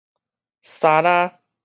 [0.63, 1.39] 沙拉